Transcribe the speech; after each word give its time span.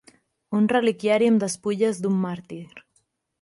Un 0.59 0.69
reliquiari 0.71 1.29
amb 1.33 1.43
despulles 1.43 2.01
d'un 2.07 2.17
màrtir. 2.25 2.61